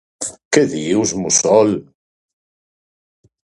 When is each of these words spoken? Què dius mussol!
Què 0.57 0.63
dius 0.71 1.13
mussol! 1.25 1.77